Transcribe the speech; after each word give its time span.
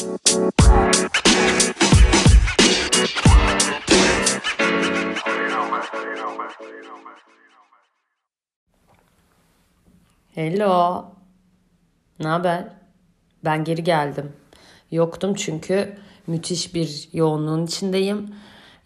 Hello. 0.00 0.10
Ne 12.20 12.28
haber? 12.28 12.64
Ben 13.44 13.64
geri 13.64 13.84
geldim. 13.84 14.32
Yoktum 14.90 15.34
çünkü 15.34 15.98
müthiş 16.26 16.74
bir 16.74 17.08
yoğunluğun 17.12 17.66
içindeyim. 17.66 18.34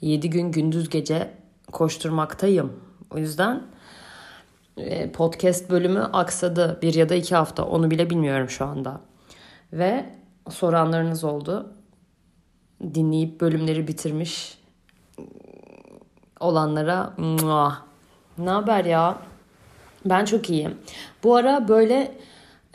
7 0.00 0.30
gün 0.30 0.52
gündüz 0.52 0.88
gece 0.88 1.30
koşturmaktayım. 1.72 2.80
O 3.10 3.18
yüzden 3.18 3.62
e, 4.76 5.12
podcast 5.12 5.70
bölümü 5.70 6.00
aksadı. 6.00 6.78
Bir 6.82 6.94
ya 6.94 7.08
da 7.08 7.14
iki 7.14 7.34
hafta. 7.34 7.64
Onu 7.64 7.90
bile 7.90 8.10
bilmiyorum 8.10 8.48
şu 8.50 8.64
anda. 8.64 9.00
Ve 9.72 10.23
soranlarınız 10.50 11.24
oldu. 11.24 11.72
Dinleyip 12.94 13.40
bölümleri 13.40 13.88
bitirmiş 13.88 14.58
olanlara 16.40 17.14
ne 18.38 18.50
haber 18.50 18.84
ya? 18.84 19.18
Ben 20.04 20.24
çok 20.24 20.50
iyiyim. 20.50 20.74
Bu 21.24 21.36
ara 21.36 21.68
böyle 21.68 22.18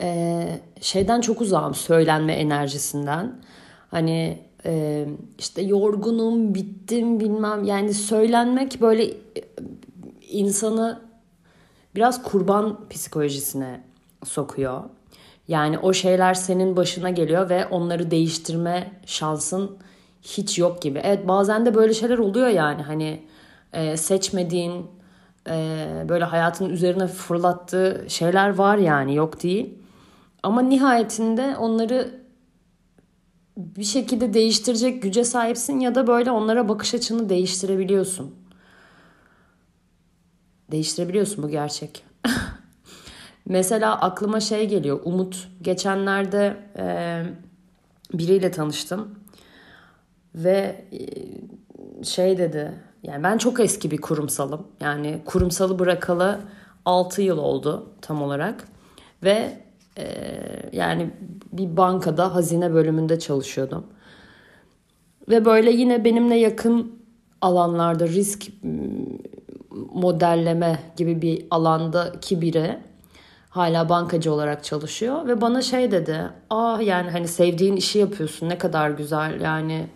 e, 0.00 0.60
şeyden 0.80 1.20
çok 1.20 1.40
uzağım 1.40 1.74
söylenme 1.74 2.32
enerjisinden. 2.32 3.40
Hani 3.90 4.38
e, 4.64 5.06
işte 5.38 5.62
yorgunum, 5.62 6.54
bittim 6.54 7.20
bilmem. 7.20 7.64
Yani 7.64 7.94
söylenmek 7.94 8.80
böyle 8.80 9.04
e, 9.04 9.14
insanı 10.28 11.02
biraz 11.94 12.22
kurban 12.22 12.88
psikolojisine 12.88 13.80
sokuyor. 14.24 14.82
Yani 15.50 15.78
o 15.78 15.92
şeyler 15.92 16.34
senin 16.34 16.76
başına 16.76 17.10
geliyor 17.10 17.50
ve 17.50 17.66
onları 17.66 18.10
değiştirme 18.10 18.92
şansın 19.06 19.78
hiç 20.22 20.58
yok 20.58 20.82
gibi. 20.82 21.00
Evet 21.04 21.28
bazen 21.28 21.66
de 21.66 21.74
böyle 21.74 21.94
şeyler 21.94 22.18
oluyor 22.18 22.48
yani 22.48 22.82
hani 22.82 23.22
e, 23.72 23.96
seçmediğin 23.96 24.86
e, 25.48 25.86
böyle 26.08 26.24
hayatın 26.24 26.70
üzerine 26.70 27.06
fırlattığı 27.06 28.04
şeyler 28.08 28.54
var 28.54 28.76
yani 28.76 29.14
yok 29.14 29.42
değil. 29.42 29.78
Ama 30.42 30.62
nihayetinde 30.62 31.56
onları 31.56 32.20
bir 33.56 33.84
şekilde 33.84 34.34
değiştirecek 34.34 35.02
güce 35.02 35.24
sahipsin 35.24 35.80
ya 35.80 35.94
da 35.94 36.06
böyle 36.06 36.30
onlara 36.30 36.68
bakış 36.68 36.94
açını 36.94 37.28
değiştirebiliyorsun. 37.28 38.34
Değiştirebiliyorsun 40.70 41.42
bu 41.42 41.48
gerçek. 41.48 42.09
Mesela 43.50 44.00
aklıma 44.00 44.40
şey 44.40 44.68
geliyor. 44.68 45.00
Umut 45.04 45.48
geçenlerde 45.62 46.56
e, 46.78 47.22
biriyle 48.14 48.50
tanıştım 48.50 49.14
ve 50.34 50.84
e, 50.92 52.04
şey 52.04 52.38
dedi. 52.38 52.72
Yani 53.02 53.22
ben 53.22 53.38
çok 53.38 53.60
eski 53.60 53.90
bir 53.90 53.96
kurumsalım. 53.96 54.66
Yani 54.80 55.22
kurumsalı 55.24 55.78
bırakalı 55.78 56.40
6 56.84 57.22
yıl 57.22 57.38
oldu 57.38 57.92
tam 58.00 58.22
olarak. 58.22 58.68
Ve 59.22 59.58
e, 59.98 60.06
yani 60.72 61.10
bir 61.52 61.76
bankada 61.76 62.34
hazine 62.34 62.74
bölümünde 62.74 63.18
çalışıyordum. 63.18 63.86
Ve 65.28 65.44
böyle 65.44 65.70
yine 65.70 66.04
benimle 66.04 66.36
yakın 66.36 67.02
alanlarda 67.40 68.08
risk 68.08 68.46
modelleme 69.92 70.78
gibi 70.96 71.22
bir 71.22 71.46
alandaki 71.50 72.40
biri 72.40 72.89
hala 73.50 73.88
bankacı 73.88 74.32
olarak 74.32 74.64
çalışıyor 74.64 75.26
ve 75.26 75.40
bana 75.40 75.62
şey 75.62 75.90
dedi. 75.90 76.30
Ah 76.50 76.80
yani 76.86 77.10
hani 77.10 77.28
sevdiğin 77.28 77.76
işi 77.76 77.98
yapıyorsun 77.98 78.48
ne 78.48 78.58
kadar 78.58 78.90
güzel 78.90 79.40
yani 79.40 79.86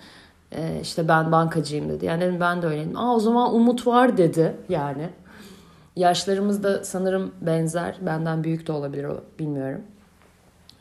e, 0.52 0.80
işte 0.82 1.08
ben 1.08 1.32
bankacıyım 1.32 1.88
dedi. 1.88 2.06
Yani 2.06 2.20
dedim 2.20 2.40
ben 2.40 2.62
de 2.62 2.66
öyleyim. 2.66 2.96
Aa 2.96 3.14
o 3.14 3.20
zaman 3.20 3.54
umut 3.54 3.86
var 3.86 4.16
dedi 4.16 4.56
yani. 4.68 5.08
Yaşlarımız 5.96 6.62
da 6.62 6.84
sanırım 6.84 7.32
benzer. 7.40 7.96
Benden 8.00 8.44
büyük 8.44 8.66
de 8.66 8.72
olabilir 8.72 9.06
bilmiyorum. 9.38 9.82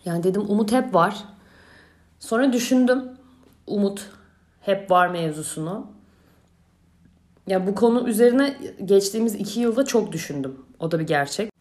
Yani 0.05 0.23
dedim 0.23 0.45
umut 0.47 0.71
hep 0.71 0.93
var. 0.93 1.23
Sonra 2.19 2.53
düşündüm 2.53 3.03
umut 3.67 4.09
hep 4.61 4.91
var 4.91 5.07
mevzusunu. 5.07 5.87
Ya 7.47 7.67
bu 7.67 7.75
konu 7.75 8.09
üzerine 8.09 8.57
geçtiğimiz 8.85 9.35
iki 9.35 9.59
yılda 9.59 9.85
çok 9.85 10.11
düşündüm. 10.11 10.55
O 10.79 10.91
da 10.91 10.99
bir 10.99 11.07
gerçek. 11.07 11.52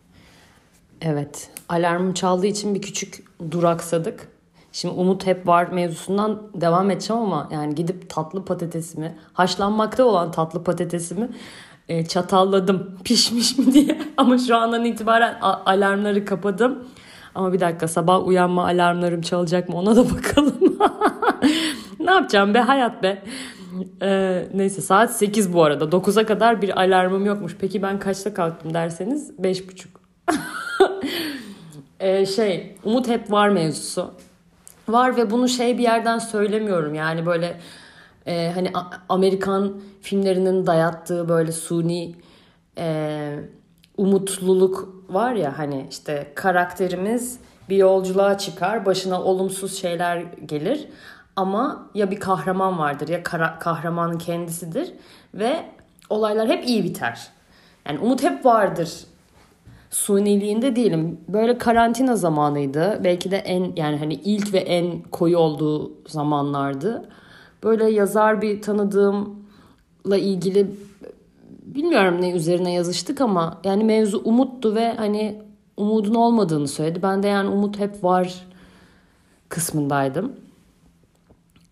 Evet, 1.04 1.50
alarmım 1.68 2.12
çaldığı 2.12 2.46
için 2.46 2.74
bir 2.74 2.82
küçük 2.82 3.24
duraksadık. 3.50 4.28
Şimdi 4.72 4.94
umut 4.94 5.26
hep 5.26 5.46
var 5.46 5.66
mevzusundan 5.66 6.42
devam 6.54 6.90
edeceğim 6.90 7.22
ama 7.22 7.48
yani 7.52 7.74
gidip 7.74 8.10
tatlı 8.10 8.44
patatesimi, 8.44 9.14
haşlanmakta 9.32 10.04
olan 10.04 10.30
tatlı 10.30 10.64
patatesimi 10.64 11.28
e, 11.88 12.06
çatalladım 12.06 12.98
pişmiş 13.04 13.58
mi 13.58 13.72
diye. 13.72 13.98
Ama 14.16 14.38
şu 14.38 14.56
andan 14.56 14.84
itibaren 14.84 15.40
alarmları 15.40 16.24
kapadım. 16.24 16.84
Ama 17.34 17.52
bir 17.52 17.60
dakika 17.60 17.88
sabah 17.88 18.26
uyanma 18.26 18.64
alarmlarım 18.64 19.20
çalacak 19.20 19.68
mı 19.68 19.76
ona 19.76 19.96
da 19.96 20.04
bakalım. 20.16 20.78
ne 22.00 22.10
yapacağım 22.10 22.54
be 22.54 22.58
hayat 22.58 23.02
be. 23.02 23.22
Ee, 24.02 24.48
neyse 24.54 24.80
saat 24.80 25.16
8 25.16 25.52
bu 25.52 25.64
arada. 25.64 25.84
9'a 25.84 26.26
kadar 26.26 26.62
bir 26.62 26.80
alarmım 26.80 27.26
yokmuş. 27.26 27.56
Peki 27.60 27.82
ben 27.82 27.98
kaçta 27.98 28.34
kalktım 28.34 28.74
derseniz 28.74 29.30
5.30. 29.30 30.01
ee, 32.00 32.26
şey 32.26 32.76
umut 32.84 33.08
hep 33.08 33.30
var 33.30 33.48
mevzusu. 33.48 34.10
Var 34.88 35.16
ve 35.16 35.30
bunu 35.30 35.48
şey 35.48 35.78
bir 35.78 35.82
yerden 35.82 36.18
söylemiyorum. 36.18 36.94
Yani 36.94 37.26
böyle 37.26 37.60
e, 38.26 38.52
hani 38.54 38.72
Amerikan 39.08 39.80
filmlerinin 40.00 40.66
dayattığı 40.66 41.28
böyle 41.28 41.52
suni 41.52 42.14
e, 42.78 43.38
umutluluk 43.96 45.04
var 45.08 45.32
ya 45.32 45.58
hani 45.58 45.86
işte 45.90 46.32
karakterimiz 46.34 47.38
bir 47.68 47.76
yolculuğa 47.76 48.38
çıkar 48.38 48.86
başına 48.86 49.22
olumsuz 49.22 49.80
şeyler 49.80 50.16
gelir 50.46 50.88
ama 51.36 51.90
ya 51.94 52.10
bir 52.10 52.20
kahraman 52.20 52.78
vardır 52.78 53.08
ya 53.08 53.22
kara, 53.22 53.58
kahramanın 53.58 54.18
kendisidir 54.18 54.92
ve 55.34 55.64
olaylar 56.10 56.48
hep 56.48 56.68
iyi 56.68 56.84
biter. 56.84 57.28
Yani 57.86 57.98
umut 57.98 58.22
hep 58.22 58.44
vardır. 58.44 59.04
Suniliğinde 59.92 60.76
değilim. 60.76 61.20
Böyle 61.28 61.58
karantina 61.58 62.16
zamanıydı. 62.16 63.00
Belki 63.04 63.30
de 63.30 63.36
en 63.36 63.72
yani 63.76 63.96
hani 63.96 64.14
ilk 64.14 64.52
ve 64.52 64.58
en 64.58 65.02
koyu 65.02 65.38
olduğu 65.38 65.92
zamanlardı. 66.08 67.08
Böyle 67.62 67.90
yazar 67.90 68.42
bir 68.42 68.62
tanıdığımla 68.62 70.16
ilgili 70.16 70.70
bilmiyorum 71.62 72.16
ne 72.20 72.32
üzerine 72.32 72.72
yazıştık 72.72 73.20
ama 73.20 73.60
yani 73.64 73.84
mevzu 73.84 74.22
umuttu 74.24 74.74
ve 74.74 74.94
hani 74.96 75.42
umudun 75.76 76.14
olmadığını 76.14 76.68
söyledi. 76.68 77.02
Ben 77.02 77.22
de 77.22 77.28
yani 77.28 77.48
umut 77.48 77.78
hep 77.78 78.04
var 78.04 78.46
kısmındaydım. 79.48 80.32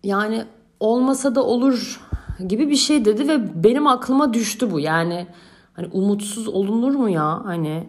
Yani 0.03 0.43
olmasa 0.79 1.35
da 1.35 1.43
olur 1.43 2.01
gibi 2.47 2.69
bir 2.69 2.75
şey 2.75 3.05
dedi 3.05 3.27
ve 3.27 3.63
benim 3.63 3.87
aklıma 3.87 4.33
düştü 4.33 4.71
bu. 4.71 4.79
Yani 4.79 5.27
hani 5.73 5.87
umutsuz 5.91 6.47
olunur 6.47 6.95
mu 6.95 7.09
ya? 7.09 7.45
Hani 7.45 7.83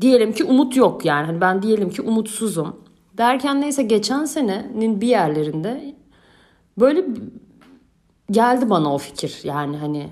diyelim 0.00 0.32
ki 0.32 0.44
umut 0.44 0.76
yok 0.76 1.04
yani. 1.04 1.26
Hani 1.26 1.40
ben 1.40 1.62
diyelim 1.62 1.90
ki 1.90 2.02
umutsuzum. 2.02 2.76
Derken 3.18 3.60
neyse 3.60 3.82
geçen 3.82 4.24
senenin 4.24 5.00
bir 5.00 5.08
yerlerinde 5.08 5.94
böyle 6.78 7.06
geldi 8.30 8.70
bana 8.70 8.94
o 8.94 8.98
fikir. 8.98 9.40
Yani 9.44 9.76
hani 9.76 10.08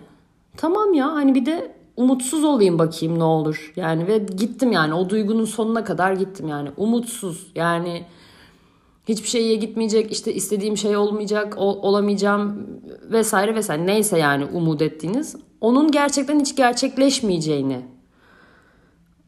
tamam 0.56 0.94
ya 0.94 1.12
hani 1.12 1.34
bir 1.34 1.46
de 1.46 1.74
umutsuz 1.96 2.44
olayım 2.44 2.78
bakayım 2.78 3.18
ne 3.18 3.24
olur. 3.24 3.72
Yani 3.76 4.06
ve 4.06 4.18
gittim 4.18 4.72
yani 4.72 4.94
o 4.94 5.10
duygunun 5.10 5.44
sonuna 5.44 5.84
kadar 5.84 6.12
gittim 6.12 6.48
yani 6.48 6.68
umutsuz. 6.76 7.46
Yani 7.54 8.04
hiçbir 9.08 9.28
şey 9.28 9.46
iyi 9.46 9.60
gitmeyecek 9.60 10.12
işte 10.12 10.34
istediğim 10.34 10.76
şey 10.76 10.96
olmayacak 10.96 11.54
ol, 11.58 11.78
olamayacağım 11.82 12.66
vesaire 13.10 13.54
vesaire 13.54 13.86
neyse 13.86 14.18
yani 14.18 14.44
umut 14.44 14.82
ettiğiniz 14.82 15.36
onun 15.60 15.90
gerçekten 15.90 16.40
hiç 16.40 16.56
gerçekleşmeyeceğini 16.56 17.93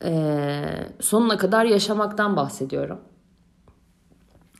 e, 0.04 0.64
sonuna 1.00 1.36
kadar 1.36 1.64
yaşamaktan 1.64 2.36
bahsediyorum. 2.36 2.98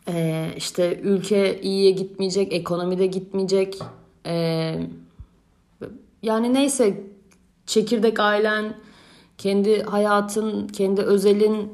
E, 0.09 0.51
işte 0.57 1.01
ülke 1.03 1.61
iyiye 1.61 1.91
gitmeyecek, 1.91 2.53
ekonomide 2.53 3.07
gitmeyecek. 3.07 3.79
E, 4.27 4.75
yani 6.23 6.55
neyse 6.55 7.05
çekirdek 7.67 8.21
ailen, 8.21 8.75
kendi 9.39 9.83
hayatın, 9.83 10.69
kendi 10.69 11.03
özelin 11.03 11.73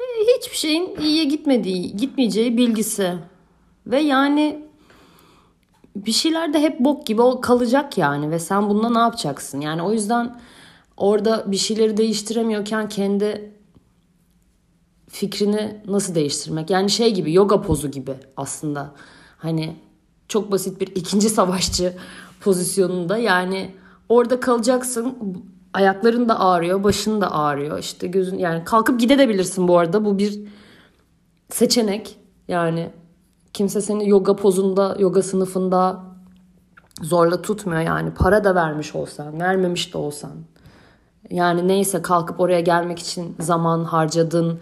e, 0.00 0.04
hiçbir 0.36 0.56
şeyin 0.56 0.96
iyiye 1.00 1.24
gitmediği, 1.24 1.96
gitmeyeceği 1.96 2.56
bilgisi. 2.56 3.14
Ve 3.86 4.00
yani 4.00 4.68
bir 5.96 6.12
şeyler 6.12 6.52
de 6.52 6.60
hep 6.60 6.80
bok 6.80 7.06
gibi 7.06 7.22
kalacak 7.42 7.98
yani 7.98 8.30
ve 8.30 8.38
sen 8.38 8.68
bununla 8.70 8.90
ne 8.90 8.98
yapacaksın? 8.98 9.60
Yani 9.60 9.82
o 9.82 9.92
yüzden 9.92 10.40
orada 10.98 11.44
bir 11.52 11.56
şeyleri 11.56 11.96
değiştiremiyorken 11.96 12.88
kendi 12.88 13.52
fikrini 15.08 15.82
nasıl 15.86 16.14
değiştirmek? 16.14 16.70
Yani 16.70 16.90
şey 16.90 17.14
gibi 17.14 17.32
yoga 17.32 17.62
pozu 17.62 17.90
gibi 17.90 18.14
aslında. 18.36 18.94
Hani 19.38 19.76
çok 20.28 20.52
basit 20.52 20.80
bir 20.80 20.86
ikinci 20.86 21.28
savaşçı 21.28 21.94
pozisyonunda 22.40 23.16
yani 23.16 23.74
orada 24.08 24.40
kalacaksın. 24.40 25.16
Ayakların 25.72 26.28
da 26.28 26.40
ağrıyor, 26.40 26.84
başın 26.84 27.20
da 27.20 27.32
ağrıyor. 27.32 27.78
İşte 27.78 28.06
gözün 28.06 28.38
yani 28.38 28.64
kalkıp 28.64 29.00
gidebilirsin 29.00 29.68
bu 29.68 29.78
arada. 29.78 30.04
Bu 30.04 30.18
bir 30.18 30.40
seçenek. 31.48 32.16
Yani 32.48 32.90
kimse 33.52 33.80
seni 33.80 34.08
yoga 34.08 34.36
pozunda, 34.36 34.96
yoga 34.98 35.22
sınıfında 35.22 36.04
zorla 37.02 37.42
tutmuyor 37.42 37.80
yani. 37.80 38.14
Para 38.14 38.44
da 38.44 38.54
vermiş 38.54 38.94
olsan, 38.94 39.40
vermemiş 39.40 39.94
de 39.94 39.98
olsan. 39.98 40.32
Yani 41.30 41.68
neyse 41.68 42.02
kalkıp 42.02 42.40
oraya 42.40 42.60
gelmek 42.60 42.98
için 42.98 43.36
zaman 43.40 43.84
harcadın. 43.84 44.60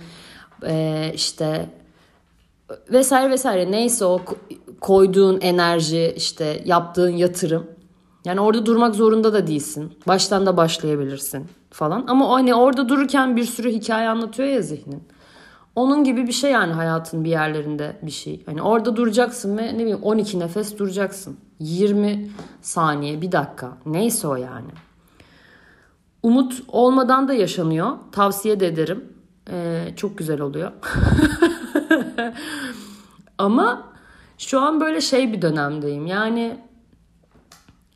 Ee, 0.66 1.12
işte 1.14 1.70
vesaire 2.92 3.30
vesaire 3.30 3.70
neyse 3.70 4.04
o 4.04 4.20
koyduğun 4.80 5.40
enerji 5.40 6.14
işte 6.16 6.62
yaptığın 6.64 7.10
yatırım 7.10 7.66
yani 8.26 8.40
orada 8.40 8.66
durmak 8.66 8.94
zorunda 8.94 9.32
da 9.32 9.46
değilsin. 9.46 9.92
Baştan 10.08 10.46
da 10.46 10.56
başlayabilirsin 10.56 11.46
falan. 11.70 12.04
Ama 12.08 12.30
hani 12.30 12.54
orada 12.54 12.88
dururken 12.88 13.36
bir 13.36 13.44
sürü 13.44 13.72
hikaye 13.72 14.08
anlatıyor 14.08 14.48
ya 14.48 14.62
zihnin. 14.62 15.02
Onun 15.76 16.04
gibi 16.04 16.26
bir 16.26 16.32
şey 16.32 16.50
yani 16.50 16.72
hayatın 16.72 17.24
bir 17.24 17.30
yerlerinde 17.30 17.96
bir 18.02 18.10
şey. 18.10 18.42
Hani 18.46 18.62
orada 18.62 18.96
duracaksın 18.96 19.58
ve 19.58 19.74
ne 19.74 19.78
bileyim 19.78 20.02
12 20.02 20.40
nefes 20.40 20.78
duracaksın. 20.78 21.36
20 21.60 22.30
saniye, 22.62 23.22
bir 23.22 23.32
dakika. 23.32 23.72
Neyse 23.86 24.28
o 24.28 24.36
yani. 24.36 24.70
Umut 26.26 26.62
olmadan 26.68 27.28
da 27.28 27.34
yaşanıyor. 27.34 27.98
Tavsiye 28.12 28.60
de 28.60 28.66
ederim. 28.66 29.04
Ee, 29.50 29.88
çok 29.96 30.18
güzel 30.18 30.40
oluyor. 30.40 30.72
Ama 33.38 33.92
şu 34.38 34.60
an 34.60 34.80
böyle 34.80 35.00
şey 35.00 35.32
bir 35.32 35.42
dönemdeyim. 35.42 36.06
Yani 36.06 36.60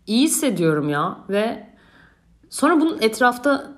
iyi 0.06 0.24
hissediyorum 0.24 0.88
ya 0.88 1.18
ve 1.28 1.66
sonra 2.50 2.80
bunun 2.80 2.98
etrafta 3.00 3.72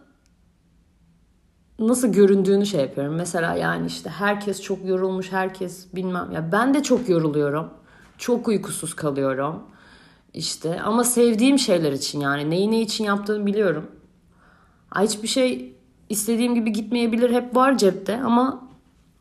nasıl 1.78 2.12
göründüğünü 2.12 2.66
şey 2.66 2.80
yapıyorum. 2.80 3.14
Mesela 3.14 3.54
yani 3.54 3.86
işte 3.86 4.10
herkes 4.10 4.62
çok 4.62 4.84
yorulmuş, 4.84 5.32
herkes 5.32 5.94
bilmem 5.94 6.32
ya 6.32 6.52
ben 6.52 6.74
de 6.74 6.82
çok 6.82 7.08
yoruluyorum. 7.08 7.70
Çok 8.18 8.48
uykusuz 8.48 8.94
kalıyorum. 8.94 9.62
İşte 10.34 10.80
ama 10.80 11.04
sevdiğim 11.04 11.58
şeyler 11.58 11.92
için 11.92 12.20
yani 12.20 12.50
neyi 12.50 12.70
ne 12.70 12.80
için 12.80 13.04
yaptığımı 13.04 13.46
biliyorum. 13.46 14.01
Hiçbir 14.98 15.28
şey 15.28 15.76
istediğim 16.08 16.54
gibi 16.54 16.72
gitmeyebilir 16.72 17.30
hep 17.30 17.56
var 17.56 17.78
cepte 17.78 18.22
ama 18.22 18.68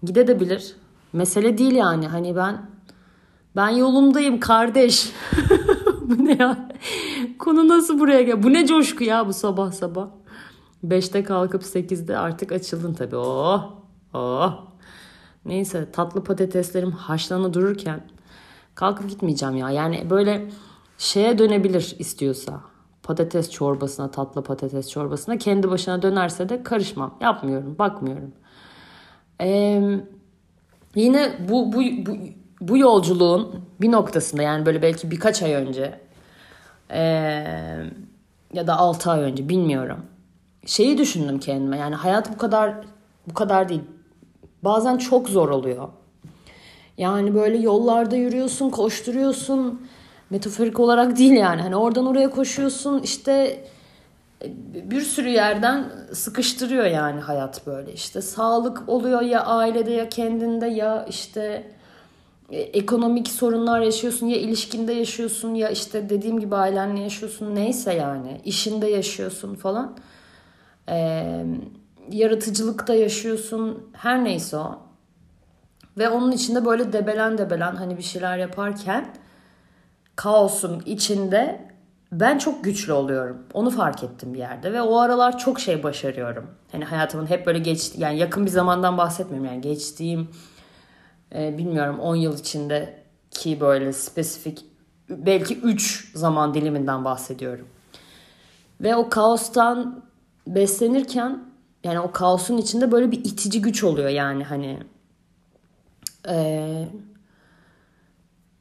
gidebilir. 0.03 0.75
Mesele 1.13 1.57
değil 1.57 1.75
yani 1.75 2.07
hani 2.07 2.35
ben 2.35 2.69
ben 3.55 3.69
yolumdayım 3.69 4.39
kardeş. 4.39 5.11
bu 6.01 6.25
ne 6.25 6.37
ya? 6.39 6.69
Konu 7.39 7.67
nasıl 7.67 7.99
buraya 7.99 8.21
gel? 8.21 8.43
Bu 8.43 8.53
ne 8.53 8.65
coşku 8.65 9.03
ya 9.03 9.27
bu 9.27 9.33
sabah 9.33 9.71
sabah. 9.71 10.07
5'te 10.87 11.23
kalkıp 11.23 11.63
8'de 11.63 12.17
artık 12.17 12.51
açıldın 12.51 12.93
tabii. 12.93 13.15
Oh, 13.15 13.73
oh. 14.13 14.67
Neyse 15.45 15.91
tatlı 15.91 16.23
patateslerim 16.23 16.91
haşlana 16.91 17.53
dururken 17.53 18.07
kalkıp 18.75 19.09
gitmeyeceğim 19.09 19.57
ya. 19.57 19.69
Yani 19.69 20.09
böyle 20.09 20.51
şeye 20.97 21.37
dönebilir 21.37 21.95
istiyorsa. 21.99 22.70
Patates 23.11 23.51
çorbasına, 23.51 24.11
tatlı 24.11 24.43
patates 24.43 24.89
çorbasına 24.89 25.37
kendi 25.37 25.69
başına 25.69 26.01
dönerse 26.01 26.49
de 26.49 26.63
karışmam. 26.63 27.15
Yapmıyorum, 27.21 27.75
bakmıyorum. 27.79 28.31
Ee, 29.41 29.81
yine 30.95 31.31
bu, 31.49 31.73
bu, 31.73 31.81
bu, 31.81 32.17
bu 32.61 32.77
yolculuğun 32.77 33.55
bir 33.81 33.91
noktasında 33.91 34.41
yani 34.41 34.65
böyle 34.65 34.81
belki 34.81 35.11
birkaç 35.11 35.43
ay 35.43 35.53
önce 35.53 35.99
ee, 36.91 37.01
ya 38.53 38.67
da 38.67 38.77
6 38.77 39.11
ay 39.11 39.21
önce 39.21 39.49
bilmiyorum. 39.49 40.05
Şeyi 40.65 40.97
düşündüm 40.97 41.39
kendime 41.39 41.77
yani 41.77 41.95
hayat 41.95 42.33
bu 42.33 42.37
kadar 42.37 42.73
bu 43.29 43.33
kadar 43.33 43.69
değil. 43.69 43.83
Bazen 44.63 44.97
çok 44.97 45.29
zor 45.29 45.49
oluyor. 45.49 45.89
Yani 46.97 47.35
böyle 47.35 47.57
yollarda 47.57 48.15
yürüyorsun, 48.15 48.69
koşturuyorsun. 48.69 49.87
Metaforik 50.31 50.79
olarak 50.79 51.17
değil 51.17 51.31
yani. 51.31 51.61
Hani 51.61 51.75
oradan 51.75 52.05
oraya 52.05 52.29
koşuyorsun. 52.29 53.01
işte 53.01 53.63
bir 54.73 55.01
sürü 55.01 55.29
yerden 55.29 55.91
sıkıştırıyor 56.13 56.85
yani 56.85 57.19
hayat 57.19 57.67
böyle. 57.67 57.93
İşte 57.93 58.21
sağlık 58.21 58.89
oluyor 58.89 59.21
ya 59.21 59.45
ailede 59.45 59.91
ya 59.91 60.09
kendinde 60.09 60.67
ya 60.67 61.05
işte 61.09 61.71
e, 62.51 62.59
ekonomik 62.59 63.27
sorunlar 63.27 63.81
yaşıyorsun 63.81 64.27
ya 64.27 64.37
ilişkinde 64.37 64.93
yaşıyorsun 64.93 65.53
ya 65.55 65.69
işte 65.69 66.09
dediğim 66.09 66.39
gibi 66.39 66.55
ailenle 66.55 67.01
yaşıyorsun 67.01 67.55
neyse 67.55 67.93
yani 67.93 68.41
işinde 68.45 68.87
yaşıyorsun 68.87 69.55
falan. 69.55 69.97
Ee, 70.89 71.45
yaratıcılıkta 72.11 72.93
yaşıyorsun 72.93 73.89
her 73.93 74.23
neyse 74.23 74.57
o. 74.57 74.79
Ve 75.97 76.09
onun 76.09 76.31
içinde 76.31 76.65
böyle 76.65 76.93
debelen 76.93 77.37
debelen 77.37 77.75
hani 77.75 77.97
bir 77.97 78.03
şeyler 78.03 78.37
yaparken 78.37 79.05
kaosun 80.15 80.81
içinde 80.85 81.71
ben 82.11 82.37
çok 82.37 82.63
güçlü 82.63 82.93
oluyorum. 82.93 83.43
Onu 83.53 83.69
fark 83.69 84.03
ettim 84.03 84.33
bir 84.33 84.39
yerde 84.39 84.73
ve 84.73 84.81
o 84.81 84.97
aralar 84.97 85.37
çok 85.37 85.59
şey 85.59 85.83
başarıyorum. 85.83 86.47
Hani 86.71 86.85
hayatımın 86.85 87.25
hep 87.25 87.45
böyle 87.45 87.59
geç 87.59 87.91
yani 87.97 88.17
yakın 88.17 88.45
bir 88.45 88.51
zamandan 88.51 88.97
bahsetmiyorum 88.97 89.45
yani 89.45 89.61
geçtiğim 89.61 90.29
e, 91.35 91.57
bilmiyorum 91.57 91.99
10 91.99 92.15
yıl 92.15 92.37
içinde 92.37 93.03
ki 93.31 93.59
böyle 93.61 93.93
spesifik 93.93 94.65
belki 95.09 95.59
3 95.59 96.11
zaman 96.15 96.53
diliminden 96.53 97.05
bahsediyorum. 97.05 97.67
Ve 98.81 98.95
o 98.95 99.09
kaostan 99.09 100.03
beslenirken 100.47 101.43
yani 101.83 101.99
o 101.99 102.11
kaosun 102.11 102.57
içinde 102.57 102.91
böyle 102.91 103.11
bir 103.11 103.19
itici 103.19 103.61
güç 103.61 103.83
oluyor 103.83 104.09
yani 104.09 104.43
hani 104.43 104.79
ee, 106.27 106.87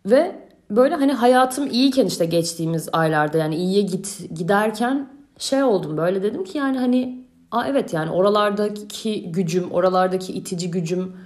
ve 0.06 0.49
böyle 0.70 0.94
hani 0.94 1.12
hayatım 1.12 1.66
iyiyken 1.70 2.06
işte 2.06 2.26
geçtiğimiz 2.26 2.88
aylarda 2.92 3.38
yani 3.38 3.56
iyiye 3.56 3.82
git 3.82 4.20
giderken 4.34 5.08
şey 5.38 5.62
oldum 5.62 5.96
böyle 5.96 6.22
dedim 6.22 6.44
ki 6.44 6.58
yani 6.58 6.78
hani 6.78 7.20
Aa 7.50 7.66
evet 7.66 7.94
yani 7.94 8.10
oralardaki 8.10 9.32
gücüm, 9.32 9.70
oralardaki 9.70 10.32
itici 10.32 10.70
gücüm, 10.70 11.16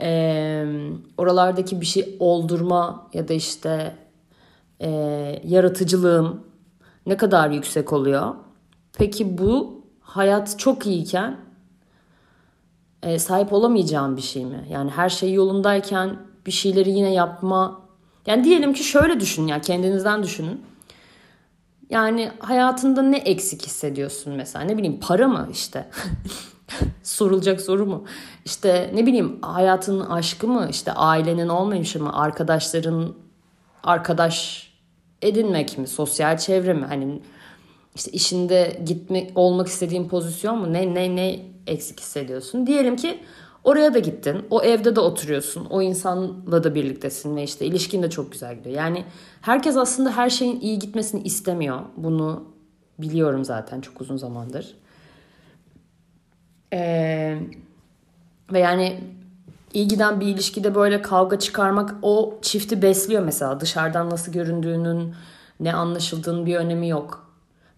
e, 0.00 0.66
oralardaki 1.18 1.80
bir 1.80 1.86
şey 1.86 2.16
oldurma 2.20 3.10
ya 3.12 3.28
da 3.28 3.34
işte 3.34 3.96
e, 4.80 4.90
yaratıcılığım 5.44 6.44
ne 7.06 7.16
kadar 7.16 7.50
yüksek 7.50 7.92
oluyor. 7.92 8.34
Peki 8.92 9.38
bu 9.38 9.82
hayat 10.00 10.58
çok 10.58 10.86
iyiyken 10.86 11.36
e, 13.02 13.18
sahip 13.18 13.52
olamayacağım 13.52 14.16
bir 14.16 14.22
şey 14.22 14.44
mi? 14.44 14.66
Yani 14.70 14.90
her 14.90 15.08
şey 15.08 15.32
yolundayken 15.32 16.16
bir 16.46 16.52
şeyleri 16.52 16.90
yine 16.90 17.12
yapma. 17.14 17.83
Yani 18.26 18.44
diyelim 18.44 18.72
ki 18.72 18.84
şöyle 18.84 19.20
düşün 19.20 19.46
ya 19.46 19.60
kendinizden 19.60 20.22
düşünün. 20.22 20.62
Yani 21.90 22.32
hayatında 22.38 23.02
ne 23.02 23.16
eksik 23.16 23.66
hissediyorsun 23.66 24.32
mesela? 24.32 24.64
Ne 24.64 24.76
bileyim 24.76 25.00
para 25.00 25.28
mı 25.28 25.48
işte? 25.52 25.90
Sorulacak 27.02 27.60
soru 27.60 27.86
mu? 27.86 28.04
İşte 28.44 28.90
ne 28.94 29.06
bileyim 29.06 29.38
hayatının 29.42 30.10
aşkı 30.10 30.48
mı? 30.48 30.66
İşte 30.70 30.92
ailenin 30.92 31.48
olmayışı 31.48 32.02
mı? 32.02 32.12
Arkadaşların 32.12 33.14
arkadaş 33.82 34.68
edinmek 35.22 35.78
mi? 35.78 35.86
Sosyal 35.86 36.38
çevre 36.38 36.72
mi? 36.72 36.86
Hani 36.86 37.22
işte 37.94 38.10
işinde 38.10 38.80
gitmek 38.86 39.38
olmak 39.38 39.66
istediğin 39.66 40.08
pozisyon 40.08 40.58
mu? 40.58 40.72
Ne 40.72 40.94
ne 40.94 41.16
ne 41.16 41.40
eksik 41.66 42.00
hissediyorsun? 42.00 42.66
Diyelim 42.66 42.96
ki 42.96 43.20
oraya 43.64 43.94
da 43.94 43.98
gittin. 43.98 44.46
O 44.50 44.62
evde 44.62 44.96
de 44.96 45.00
oturuyorsun. 45.00 45.64
O 45.64 45.82
insanla 45.82 46.64
da 46.64 46.74
birliktesin 46.74 47.36
ve 47.36 47.42
işte 47.42 47.66
ilişkin 47.66 48.02
de 48.02 48.10
çok 48.10 48.32
güzel 48.32 48.54
gidiyor. 48.54 48.76
Yani 48.76 49.04
herkes 49.40 49.76
aslında 49.76 50.16
her 50.16 50.30
şeyin 50.30 50.60
iyi 50.60 50.78
gitmesini 50.78 51.22
istemiyor. 51.22 51.80
Bunu 51.96 52.44
biliyorum 52.98 53.44
zaten 53.44 53.80
çok 53.80 54.00
uzun 54.00 54.16
zamandır. 54.16 54.76
Ee, 56.72 57.38
ve 58.52 58.58
yani 58.58 59.00
iyi 59.74 59.88
giden 59.88 60.20
bir 60.20 60.26
ilişkide 60.26 60.74
böyle 60.74 61.02
kavga 61.02 61.38
çıkarmak 61.38 61.94
o 62.02 62.38
çifti 62.42 62.82
besliyor 62.82 63.22
mesela. 63.22 63.60
Dışarıdan 63.60 64.10
nasıl 64.10 64.32
göründüğünün, 64.32 65.14
ne 65.60 65.74
anlaşıldığının 65.74 66.46
bir 66.46 66.56
önemi 66.56 66.88
yok. 66.88 67.30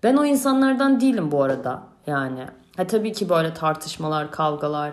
Ben 0.03 0.17
o 0.17 0.25
insanlardan 0.25 1.01
değilim 1.01 1.33
bu 1.33 1.43
arada 1.43 1.83
yani. 2.07 2.47
Ha, 2.77 2.87
tabii 2.87 3.13
ki 3.13 3.29
böyle 3.29 3.55
tartışmalar, 3.55 4.31
kavgalar 4.31 4.93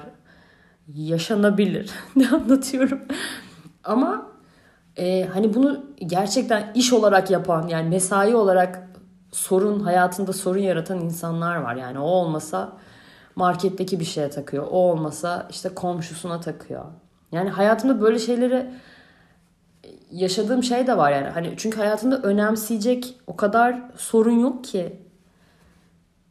yaşanabilir. 0.88 1.92
ne 2.16 2.30
anlatıyorum? 2.30 3.00
Ama 3.84 4.28
e, 4.98 5.26
hani 5.34 5.54
bunu 5.54 5.86
gerçekten 6.06 6.72
iş 6.76 6.94
olarak 6.94 7.32
yapan 7.32 7.68
yani 7.68 7.90
mesai 7.90 8.36
olarak 8.36 8.90
sorun 9.32 9.80
hayatında 9.80 10.34
sorun 10.34 10.60
yaratan 10.60 11.00
insanlar 11.00 11.56
var. 11.56 11.76
Yani 11.76 12.00
o 12.00 12.04
olmasa 12.04 12.78
marketteki 13.36 14.00
bir 14.00 14.06
şeye 14.06 14.30
takıyor. 14.30 14.68
O 14.72 14.92
olmasa 14.92 15.48
işte 15.50 15.70
komşusuna 15.70 16.40
takıyor. 16.40 16.86
Yani 17.32 17.50
hayatımda 17.50 18.02
böyle 18.02 18.20
şeyleri 18.20 18.70
yaşadığım 20.12 20.64
şey 20.64 20.88
de 20.88 20.98
var 20.98 21.12
yani. 21.12 21.30
Hani 21.30 21.54
çünkü 21.58 21.78
hayatımda 21.78 22.22
önemseyecek 22.22 23.16
o 23.28 23.36
kadar 23.36 23.82
sorun 23.98 24.40
yok 24.40 24.64
ki. 24.64 25.00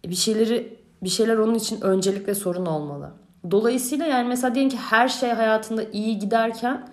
Bir 0.06 0.14
şeyleri 0.14 0.78
bir 1.02 1.08
şeyler 1.08 1.36
onun 1.36 1.54
için 1.54 1.80
öncelikle 1.80 2.34
sorun 2.34 2.66
olmalı. 2.66 3.10
Dolayısıyla 3.50 4.06
yani 4.06 4.28
mesela 4.28 4.54
diyelim 4.54 4.70
ki 4.70 4.76
her 4.76 5.08
şey 5.08 5.30
hayatında 5.30 5.84
iyi 5.84 6.18
giderken 6.18 6.88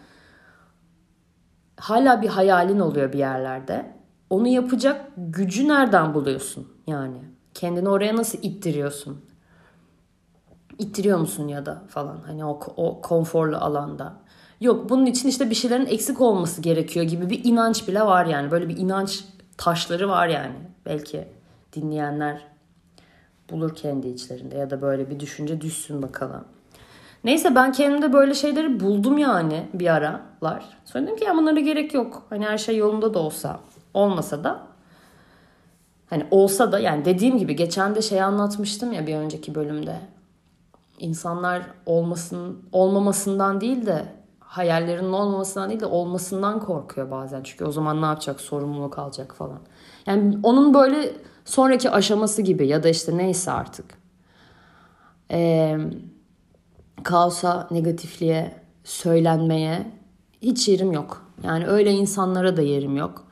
hala 1.78 2.22
bir 2.22 2.28
hayalin 2.28 2.80
oluyor 2.80 3.14
bir 3.14 3.18
yerlerde. 3.18 3.96
Onu 4.30 4.48
yapacak 4.48 5.06
gücü 5.18 5.68
nereden 5.68 6.14
buluyorsun 6.14 6.68
yani? 6.88 7.18
Kendini 7.54 7.90
oraya 7.90 8.16
nasıl 8.16 8.40
ittiriyorsun? 8.42 9.26
İttiriyor 10.80 11.20
musun 11.20 11.48
ya 11.48 11.66
da 11.66 11.84
falan 11.88 12.22
hani 12.26 12.46
o, 12.46 12.60
o 12.78 13.02
konforlu 13.02 13.58
alanda. 13.58 14.14
Yok 14.62 14.90
bunun 14.90 15.06
için 15.06 15.30
işte 15.30 15.50
bir 15.50 15.56
şeylerin 15.56 15.86
eksik 15.86 16.22
olması 16.22 16.62
gerekiyor 16.62 17.06
gibi 17.06 17.30
bir 17.30 17.44
inanç 17.44 17.88
bile 17.88 18.02
var 18.02 18.26
yani. 18.26 18.52
Böyle 18.52 18.70
bir 18.70 18.78
inanç 18.78 19.26
taşları 19.58 20.10
var 20.10 20.28
yani. 20.28 20.56
Belki 20.86 21.28
dinleyenler 21.74 22.42
bulur 23.52 23.76
kendi 23.76 24.08
içlerinde 24.08 24.58
ya 24.58 24.70
da 24.70 24.82
böyle 24.82 25.10
bir 25.10 25.20
düşünce 25.20 25.62
düşsün 25.62 26.02
bakalım. 26.02 26.46
Neyse 27.24 27.56
ben 27.56 27.72
kendimde 27.72 28.14
böyle 28.14 28.34
şeyleri 28.34 28.80
buldum 28.80 29.18
yani 29.18 29.70
bir 29.74 29.88
aralar. 29.88 30.78
Sonra 30.86 31.04
dedim 31.04 31.16
ki 31.16 31.24
ya 31.26 31.36
bunlara 31.36 31.60
gerek 31.60 31.94
yok. 31.94 32.24
Hani 32.30 32.46
her 32.46 32.58
şey 32.58 32.78
yolunda 32.78 33.14
da 33.14 33.20
olsa 33.20 33.60
olmasa 33.94 34.44
da 34.44 34.60
hani 36.10 36.26
olsa 36.32 36.72
da 36.72 36.80
yani 36.80 37.06
dediğim 37.06 37.38
gibi 37.38 37.56
geçen 37.56 37.96
de 37.96 38.02
şey 38.02 38.22
anlatmıştım 38.22 38.94
ya 38.94 39.08
bir 39.08 39.16
önceki 39.16 39.56
bölümde. 39.56 39.96
İnsanlar 41.00 41.62
olmasın 41.86 42.66
olmamasından 42.72 43.62
değil 43.62 43.86
de 43.86 44.06
hayallerinin 44.40 45.12
olmamasından 45.12 45.70
değil 45.70 45.80
de 45.80 45.86
olmasından 45.86 46.60
korkuyor 46.60 47.12
bazen. 47.12 47.44
Çünkü 47.44 47.66
o 47.66 47.72
zaman 47.72 48.02
ne 48.02 48.06
yapacak? 48.06 48.42
Sorumluluk 48.42 49.00
alacak 49.00 49.36
falan. 49.36 49.60
Yani 50.06 50.38
onun 50.44 50.74
böyle 50.74 51.14
sonraki 51.50 51.90
aşaması 51.90 52.42
gibi 52.42 52.68
ya 52.68 52.84
da 52.84 52.90
işte 52.90 53.18
neyse 53.18 53.52
artık. 53.52 53.86
Ee, 55.32 55.78
kaosa, 57.04 57.68
negatifliğe, 57.72 58.56
söylenmeye 58.84 59.92
hiç 60.42 60.68
yerim 60.68 60.92
yok. 60.92 61.26
Yani 61.44 61.68
öyle 61.68 61.92
insanlara 61.92 62.58
da 62.58 62.62
yerim 62.62 62.98
yok. 62.98 63.26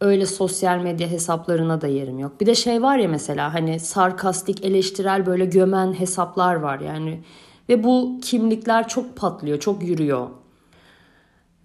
Öyle 0.00 0.26
sosyal 0.26 0.78
medya 0.78 1.08
hesaplarına 1.08 1.80
da 1.80 1.86
yerim 1.86 2.18
yok. 2.18 2.40
Bir 2.40 2.46
de 2.46 2.54
şey 2.54 2.82
var 2.82 2.98
ya 2.98 3.08
mesela 3.08 3.54
hani 3.54 3.80
sarkastik, 3.80 4.64
eleştirel 4.64 5.26
böyle 5.26 5.44
gömen 5.44 5.92
hesaplar 5.92 6.54
var 6.54 6.80
yani. 6.80 7.20
Ve 7.68 7.84
bu 7.84 8.20
kimlikler 8.22 8.88
çok 8.88 9.16
patlıyor, 9.16 9.60
çok 9.60 9.82
yürüyor. 9.82 10.28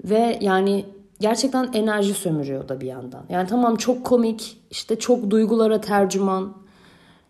Ve 0.03 0.37
yani 0.41 0.85
gerçekten 1.19 1.69
enerji 1.73 2.13
sömürüyor 2.13 2.69
da 2.69 2.81
bir 2.81 2.87
yandan. 2.87 3.23
Yani 3.29 3.47
tamam 3.47 3.75
çok 3.75 4.05
komik, 4.05 4.57
işte 4.71 4.99
çok 4.99 5.29
duygulara 5.29 5.81
tercüman. 5.81 6.53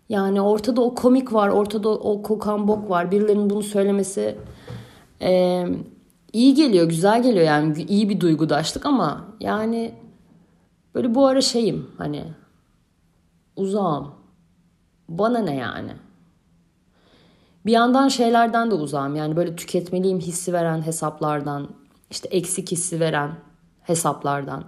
Yani 0.10 0.41
ortada 0.41 0.81
o 0.81 0.96
komik 0.96 1.34
var, 1.34 1.50
ortada 1.50 1.89
o 1.89 2.22
kokan 2.22 2.67
bok 2.67 2.89
var. 2.89 3.12
Birilerinin 3.12 3.50
bunu 3.50 3.63
söylemesi 3.63 4.38
e, 5.22 5.65
iyi 6.34 6.53
geliyor, 6.53 6.89
güzel 6.89 7.24
geliyor 7.24 7.46
yani 7.46 7.84
iyi 7.84 8.10
bir 8.10 8.19
duygudaşlık 8.19 8.86
ama 8.86 9.25
yani 9.39 9.96
böyle 10.96 11.15
bu 11.15 11.27
ara 11.27 11.41
şeyim 11.41 11.91
hani 11.98 12.24
uzağım. 13.55 14.12
Bana 15.10 15.39
ne 15.39 15.55
yani? 15.55 15.91
Bir 17.65 17.72
yandan 17.72 18.08
şeylerden 18.08 18.72
de 18.72 18.75
uzağım 18.75 19.15
yani 19.15 19.36
böyle 19.36 19.55
tüketmeliyim 19.55 20.19
hissi 20.19 20.53
veren 20.53 20.86
hesaplardan, 20.86 21.67
işte 22.12 22.29
eksik 22.29 22.72
hissi 22.72 23.00
veren 23.00 23.49
hesaplardan. 23.89 24.63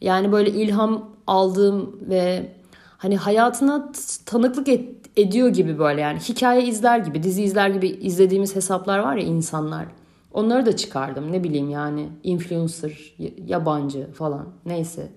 Yani 0.00 0.32
böyle 0.32 0.50
ilham 0.50 1.10
aldığım 1.26 2.00
ve 2.10 2.52
hani 2.98 3.16
hayatına 3.16 3.92
tanıklık 4.26 4.68
et, 4.68 4.88
ediyor 5.16 5.48
gibi 5.48 5.78
böyle 5.78 6.00
yani 6.00 6.18
hikaye 6.18 6.64
izler 6.64 6.98
gibi, 6.98 7.22
dizi 7.22 7.42
izler 7.42 7.68
gibi 7.68 7.88
izlediğimiz 7.88 8.56
hesaplar 8.56 8.98
var 8.98 9.16
ya 9.16 9.24
insanlar. 9.24 9.86
Onları 10.32 10.66
da 10.66 10.76
çıkardım 10.76 11.32
ne 11.32 11.44
bileyim 11.44 11.70
yani 11.70 12.08
influencer, 12.22 13.14
yabancı 13.46 14.12
falan 14.12 14.48
neyse. 14.66 15.08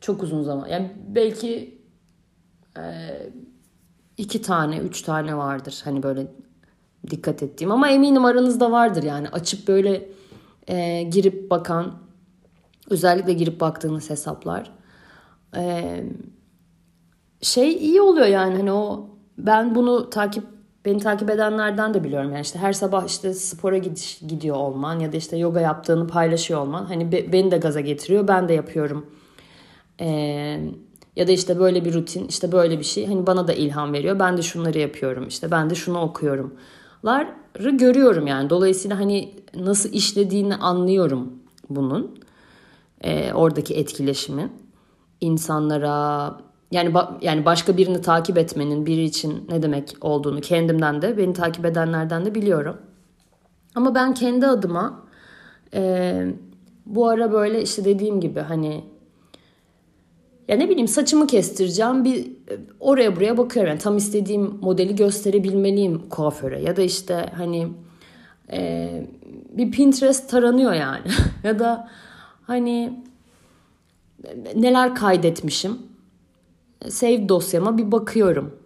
Çok 0.00 0.22
uzun 0.22 0.42
zaman. 0.42 0.68
Yani 0.68 0.92
belki 1.08 1.78
e, 2.78 2.82
iki 4.16 4.42
tane, 4.42 4.78
üç 4.78 5.02
tane 5.02 5.36
vardır 5.36 5.80
hani 5.84 6.02
böyle 6.02 6.26
dikkat 7.10 7.42
ettiğim 7.42 7.70
ama 7.72 7.88
eminim 7.88 8.24
aranızda 8.24 8.72
vardır 8.72 9.02
yani 9.02 9.28
açıp 9.28 9.68
böyle 9.68 10.08
e, 10.68 11.02
girip 11.02 11.50
bakan 11.50 12.05
özellikle 12.90 13.32
girip 13.32 13.60
baktığınız 13.60 14.10
hesaplar. 14.10 14.70
E, 15.56 16.02
şey 17.40 17.72
iyi 17.72 18.00
oluyor 18.00 18.26
yani 18.26 18.56
hani 18.56 18.72
o 18.72 19.10
ben 19.38 19.74
bunu 19.74 20.10
takip 20.10 20.44
beni 20.84 20.98
takip 20.98 21.30
edenlerden 21.30 21.94
de 21.94 22.04
biliyorum. 22.04 22.32
Yani 22.32 22.42
işte 22.42 22.58
her 22.58 22.72
sabah 22.72 23.06
işte 23.06 23.34
spora 23.34 23.78
gidiş, 23.78 24.18
gidiyor 24.28 24.56
olman 24.56 25.00
ya 25.00 25.12
da 25.12 25.16
işte 25.16 25.36
yoga 25.36 25.60
yaptığını 25.60 26.06
paylaşıyor 26.06 26.60
olman 26.60 26.84
hani 26.84 27.12
be, 27.12 27.32
beni 27.32 27.50
de 27.50 27.58
gaza 27.58 27.80
getiriyor 27.80 28.28
ben 28.28 28.48
de 28.48 28.52
yapıyorum. 28.52 29.06
Ee, 30.00 30.60
ya 31.16 31.28
da 31.28 31.32
işte 31.32 31.58
böyle 31.58 31.84
bir 31.84 31.94
rutin 31.94 32.26
işte 32.28 32.52
böyle 32.52 32.78
bir 32.78 32.84
şey 32.84 33.06
hani 33.06 33.26
bana 33.26 33.48
da 33.48 33.52
ilham 33.52 33.92
veriyor. 33.92 34.18
Ben 34.18 34.38
de 34.38 34.42
şunları 34.42 34.78
yapıyorum 34.78 35.28
işte 35.28 35.50
ben 35.50 35.70
de 35.70 35.74
şunu 35.74 36.00
okuyorum 36.00 36.54
ları 37.04 37.70
görüyorum 37.70 38.26
yani. 38.26 38.50
Dolayısıyla 38.50 38.98
hani 38.98 39.34
nasıl 39.54 39.92
işlediğini 39.92 40.56
anlıyorum 40.56 41.32
bunun 41.70 42.18
ee, 43.00 43.32
oradaki 43.32 43.74
etkileşimin 43.74 44.52
insanlara 45.20 46.36
yani 46.70 46.92
yani 47.20 47.44
başka 47.44 47.76
birini 47.76 48.00
takip 48.02 48.38
etmenin 48.38 48.86
biri 48.86 49.04
için 49.04 49.46
ne 49.48 49.62
demek 49.62 49.96
olduğunu 50.00 50.40
kendimden 50.40 51.02
de 51.02 51.18
beni 51.18 51.32
takip 51.32 51.64
edenlerden 51.64 52.24
de 52.24 52.34
biliyorum. 52.34 52.76
Ama 53.74 53.94
ben 53.94 54.14
kendi 54.14 54.46
adıma 54.46 55.04
e, 55.74 56.22
bu 56.86 57.08
ara 57.08 57.32
böyle 57.32 57.62
işte 57.62 57.84
dediğim 57.84 58.20
gibi 58.20 58.40
hani 58.40 58.84
ya 60.48 60.56
ne 60.56 60.68
bileyim 60.68 60.88
saçımı 60.88 61.26
kestireceğim 61.26 62.04
bir 62.04 62.26
oraya 62.80 63.16
buraya 63.16 63.38
bakıyorum. 63.38 63.70
Yani 63.70 63.80
tam 63.80 63.96
istediğim 63.96 64.58
modeli 64.60 64.96
gösterebilmeliyim 64.96 66.08
kuaföre 66.08 66.62
ya 66.62 66.76
da 66.76 66.82
işte 66.82 67.32
hani 67.36 67.68
e, 68.52 68.90
bir 69.50 69.70
Pinterest 69.70 70.30
taranıyor 70.30 70.72
yani 70.72 71.06
ya 71.44 71.58
da 71.58 71.88
hani 72.46 73.04
neler 74.54 74.94
kaydetmişim 74.94 75.78
save 76.88 77.28
dosyama 77.28 77.78
bir 77.78 77.92
bakıyorum. 77.92 78.58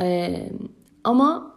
Ee, 0.00 0.52
ama 1.04 1.56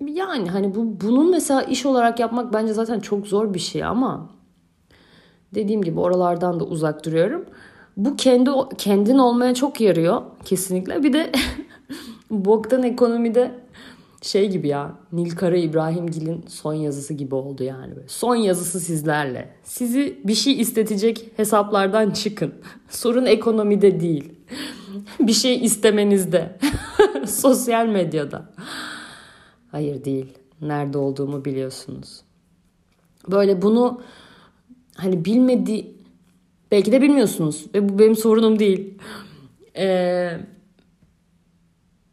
yani 0.00 0.48
hani 0.48 0.74
bu 0.74 1.00
bunun 1.00 1.30
mesela 1.30 1.62
iş 1.62 1.86
olarak 1.86 2.20
yapmak 2.20 2.52
bence 2.52 2.72
zaten 2.72 3.00
çok 3.00 3.26
zor 3.26 3.54
bir 3.54 3.58
şey 3.58 3.84
ama 3.84 4.30
dediğim 5.54 5.82
gibi 5.82 6.00
oralardan 6.00 6.60
da 6.60 6.64
uzak 6.64 7.04
duruyorum. 7.04 7.44
Bu 7.96 8.16
kendi 8.16 8.50
kendin 8.78 9.18
olmaya 9.18 9.54
çok 9.54 9.80
yarıyor 9.80 10.22
kesinlikle. 10.44 11.02
Bir 11.02 11.12
de 11.12 11.32
boktan 12.30 12.82
ekonomide 12.82 13.65
şey 14.26 14.50
gibi 14.50 14.68
ya 14.68 14.94
Nilkara 15.12 15.56
İbrahimgil'in 15.56 16.44
son 16.48 16.74
yazısı 16.74 17.14
gibi 17.14 17.34
oldu 17.34 17.64
yani. 17.64 17.94
Son 18.06 18.36
yazısı 18.36 18.80
sizlerle. 18.80 19.54
Sizi 19.62 20.20
bir 20.24 20.34
şey 20.34 20.60
istetecek 20.60 21.30
hesaplardan 21.36 22.10
çıkın. 22.10 22.54
Sorun 22.88 23.26
ekonomide 23.26 24.00
değil. 24.00 24.32
bir 25.20 25.32
şey 25.32 25.64
istemenizde. 25.64 26.58
Sosyal 27.26 27.86
medyada. 27.86 28.52
Hayır 29.70 30.04
değil. 30.04 30.26
Nerede 30.60 30.98
olduğumu 30.98 31.44
biliyorsunuz. 31.44 32.20
Böyle 33.30 33.62
bunu 33.62 34.00
hani 34.96 35.24
bilmedi 35.24 35.94
belki 36.70 36.92
de 36.92 37.02
bilmiyorsunuz 37.02 37.66
ve 37.74 37.88
bu 37.88 37.98
benim 37.98 38.16
sorunum 38.16 38.58
değil. 38.58 38.94
Ee, 39.76 40.40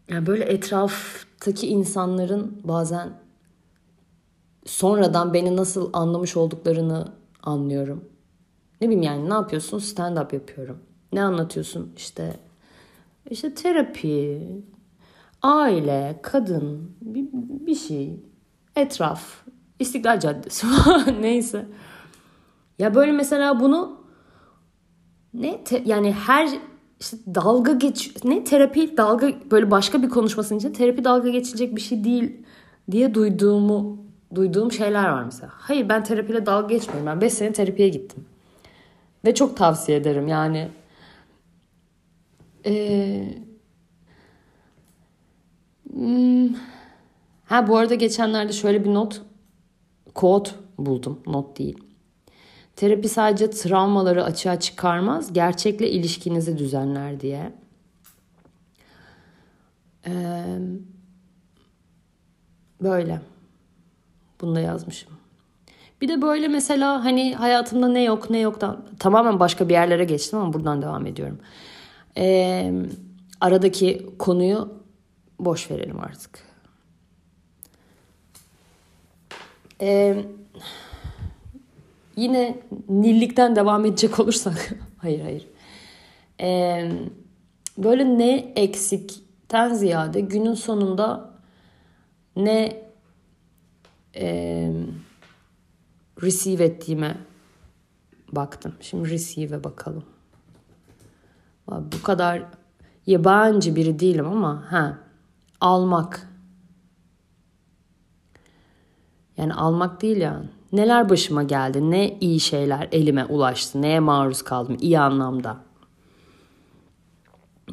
yani 0.09 0.27
böyle 0.27 0.43
etraf 0.43 1.25
Taki 1.43 1.67
insanların 1.67 2.61
bazen 2.63 3.13
sonradan 4.65 5.33
beni 5.33 5.55
nasıl 5.55 5.89
anlamış 5.93 6.37
olduklarını 6.37 7.13
anlıyorum. 7.43 8.09
Ne 8.81 8.87
bileyim 8.87 9.03
yani 9.03 9.29
ne 9.29 9.33
yapıyorsun? 9.33 9.79
Stand 9.79 10.17
up 10.17 10.33
yapıyorum. 10.33 10.79
Ne 11.13 11.23
anlatıyorsun? 11.23 11.93
İşte 11.97 12.39
işte 13.29 13.53
terapi, 13.53 14.47
aile, 15.41 16.19
kadın, 16.21 16.91
bir, 17.01 17.27
bir 17.65 17.75
şey, 17.75 18.19
etraf, 18.75 19.45
İstiklal 19.79 20.19
Caddesi 20.19 20.67
neyse. 21.21 21.65
Ya 22.79 22.95
böyle 22.95 23.11
mesela 23.11 23.59
bunu 23.59 23.97
ne 25.33 25.63
te, 25.63 25.83
yani 25.85 26.11
her 26.11 26.49
işte 27.03 27.17
dalga 27.35 27.71
geç 27.73 28.11
ne 28.23 28.43
terapi 28.43 28.97
dalga 28.97 29.31
böyle 29.51 29.71
başka 29.71 30.03
bir 30.03 30.09
konuşmasının 30.09 30.59
için 30.59 30.73
terapi 30.73 31.03
dalga 31.03 31.29
geçilecek 31.29 31.75
bir 31.75 31.81
şey 31.81 32.03
değil 32.03 32.37
diye 32.91 33.13
duyduğumu 33.13 33.97
duyduğum 34.35 34.71
şeyler 34.71 35.09
var 35.09 35.23
mesela. 35.23 35.51
Hayır 35.55 35.89
ben 35.89 36.03
terapiyle 36.03 36.45
dalga 36.45 36.67
geçmiyorum. 36.67 37.05
Ben 37.05 37.21
5 37.21 37.33
sene 37.33 37.53
terapiye 37.53 37.89
gittim. 37.89 38.25
Ve 39.25 39.35
çok 39.35 39.57
tavsiye 39.57 39.97
ederim 39.97 40.27
yani. 40.27 40.69
Ee, 42.65 43.37
hmm, 45.93 46.49
ha 47.45 47.67
bu 47.67 47.77
arada 47.77 47.95
geçenlerde 47.95 48.53
şöyle 48.53 48.85
bir 48.85 48.93
not 48.93 49.21
kod 50.13 50.47
buldum. 50.77 51.19
Not 51.27 51.59
değil. 51.59 51.92
Terapi 52.75 53.09
sadece 53.09 53.49
travmaları 53.49 54.23
açığa 54.23 54.59
çıkarmaz, 54.59 55.33
gerçekle 55.33 55.89
ilişkinizi 55.89 56.57
düzenler 56.57 57.19
diye. 57.19 57.53
Ee, 60.07 60.43
böyle. 62.81 63.21
Bunu 64.41 64.55
da 64.55 64.59
yazmışım. 64.59 65.13
Bir 66.01 66.07
de 66.07 66.21
böyle 66.21 66.47
mesela 66.47 67.05
hani 67.05 67.35
hayatımda 67.35 67.87
ne 67.87 68.03
yok 68.03 68.29
ne 68.29 68.39
yoktan 68.39 68.85
tamamen 68.99 69.39
başka 69.39 69.69
bir 69.69 69.73
yerlere 69.73 70.03
geçtim 70.03 70.39
ama 70.39 70.53
buradan 70.53 70.81
devam 70.81 71.05
ediyorum. 71.05 71.39
Ee, 72.17 72.73
aradaki 73.41 74.09
konuyu 74.19 74.73
boş 75.39 75.71
verelim 75.71 75.99
artık. 75.99 76.39
Ee, 79.81 80.25
yine 82.15 82.59
nillikten 82.89 83.55
devam 83.55 83.85
edecek 83.85 84.19
olursak 84.19 84.75
hayır 84.97 85.21
hayır. 85.21 85.47
Ee, 86.41 86.91
böyle 87.77 88.17
ne 88.17 88.53
eksikten 88.55 89.73
ziyade 89.73 90.21
günün 90.21 90.53
sonunda 90.53 91.33
ne 92.35 92.83
e, 94.15 94.71
receive 96.23 96.63
ettiğime 96.63 97.17
baktım. 98.31 98.75
Şimdi 98.81 99.09
receive'e 99.09 99.63
bakalım. 99.63 100.03
Bu 101.67 102.03
kadar 102.03 102.43
yabancı 103.07 103.75
biri 103.75 103.99
değilim 103.99 104.25
ama 104.25 104.71
ha 104.71 104.97
almak. 105.61 106.29
Yani 109.37 109.53
almak 109.53 110.01
değil 110.01 110.17
yani. 110.17 110.49
Neler 110.73 111.09
başıma 111.09 111.43
geldi, 111.43 111.91
ne 111.91 112.17
iyi 112.21 112.39
şeyler 112.39 112.87
elime 112.91 113.25
ulaştı, 113.25 113.81
neye 113.81 113.99
maruz 113.99 114.41
kaldım 114.41 114.77
iyi 114.81 114.99
anlamda. 114.99 115.57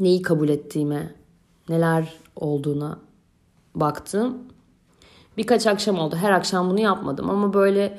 Neyi 0.01 0.23
kabul 0.23 0.49
ettiğime, 0.49 1.15
neler 1.69 2.15
olduğuna 2.37 2.99
baktım. 3.75 4.39
Birkaç 5.37 5.67
akşam 5.67 5.99
oldu. 5.99 6.17
Her 6.17 6.31
akşam 6.31 6.71
bunu 6.71 6.81
yapmadım 6.81 7.31
ama 7.31 7.55
böyle 7.55 7.99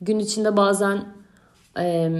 gün 0.00 0.18
içinde 0.18 0.56
bazen 0.56 1.04
e, 1.78 2.12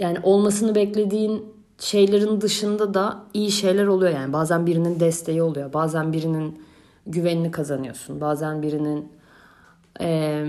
yani 0.00 0.18
olmasını 0.22 0.74
beklediğin 0.74 1.54
şeylerin 1.78 2.40
dışında 2.40 2.94
da 2.94 3.24
iyi 3.34 3.50
şeyler 3.50 3.86
oluyor 3.86 4.12
yani. 4.12 4.32
Bazen 4.32 4.66
birinin 4.66 5.00
desteği 5.00 5.42
oluyor. 5.42 5.72
Bazen 5.72 6.12
birinin 6.12 6.62
güvenini 7.06 7.50
kazanıyorsun. 7.50 8.20
Bazen 8.20 8.62
birinin 8.62 9.12
e, 10.00 10.44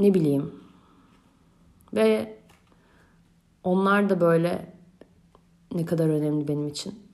ne 0.00 0.14
bileyim 0.14 0.54
ve 1.94 2.38
onlar 3.64 4.10
da 4.10 4.20
böyle 4.20 4.74
ne 5.74 5.84
kadar 5.84 6.08
önemli 6.08 6.48
benim 6.48 6.68
için. 6.68 7.10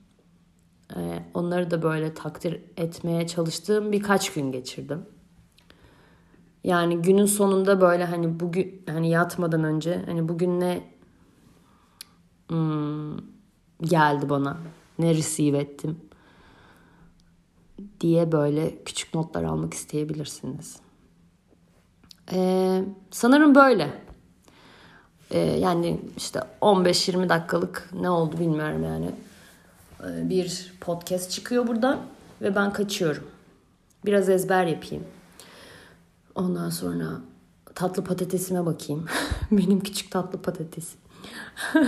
Ee, 0.95 1.23
onları 1.33 1.71
da 1.71 1.81
böyle 1.83 2.13
takdir 2.13 2.61
etmeye 2.77 3.27
çalıştığım 3.27 3.91
birkaç 3.91 4.33
gün 4.33 4.51
geçirdim. 4.51 5.05
Yani 6.63 7.01
günün 7.01 7.25
sonunda 7.25 7.81
böyle 7.81 8.05
hani 8.05 8.39
bugün 8.39 8.83
hani 8.87 9.09
yatmadan 9.09 9.63
önce 9.63 10.03
hani 10.05 10.29
bugün 10.29 10.59
ne 10.59 10.83
hmm, 12.47 13.17
geldi 13.81 14.29
bana 14.29 14.57
ne 14.99 15.15
receive 15.15 15.57
ettim 15.57 15.99
diye 18.01 18.31
böyle 18.31 18.83
küçük 18.83 19.13
notlar 19.13 19.43
almak 19.43 19.73
isteyebilirsiniz. 19.73 20.86
Ee, 22.31 22.83
sanırım 23.11 23.55
böyle. 23.55 23.89
Ee, 25.31 25.39
yani 25.39 26.01
işte 26.17 26.41
15-20 26.61 27.29
dakikalık 27.29 27.89
ne 27.93 28.09
oldu 28.09 28.39
bilmiyorum 28.39 28.83
yani. 28.83 29.11
Ee, 30.03 30.29
bir 30.29 30.73
podcast 30.81 31.31
çıkıyor 31.31 31.67
buradan 31.67 31.99
ve 32.41 32.55
ben 32.55 32.73
kaçıyorum. 32.73 33.23
Biraz 34.05 34.29
ezber 34.29 34.65
yapayım. 34.65 35.03
Ondan 36.35 36.69
sonra 36.69 37.05
tatlı 37.75 38.03
patatesime 38.03 38.65
bakayım. 38.65 39.05
Benim 39.51 39.79
küçük 39.79 40.11
tatlı 40.11 40.41
patatesim. 40.41 40.99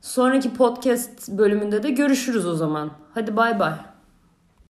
Sonraki 0.00 0.54
podcast 0.54 1.28
bölümünde 1.28 1.82
de 1.82 1.90
görüşürüz 1.90 2.46
o 2.46 2.54
zaman. 2.54 2.90
Hadi 3.14 3.36
bay 3.36 3.58
bay. 3.58 3.93